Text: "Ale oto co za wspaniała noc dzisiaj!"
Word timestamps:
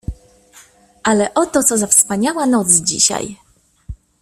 "Ale 1.03 1.33
oto 1.35 1.63
co 1.63 1.77
za 1.77 1.87
wspaniała 1.87 2.45
noc 2.45 2.73
dzisiaj!" 2.73 3.37